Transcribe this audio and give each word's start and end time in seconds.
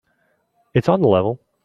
It's 0.73 0.89
on 0.89 1.03
the 1.03 1.07
level. 1.07 1.39